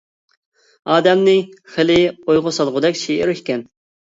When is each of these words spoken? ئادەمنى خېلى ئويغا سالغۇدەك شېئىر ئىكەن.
ئادەمنى 0.93 1.35
خېلى 1.75 1.99
ئويغا 2.07 2.55
سالغۇدەك 2.59 3.01
شېئىر 3.03 3.37
ئىكەن. 3.37 3.67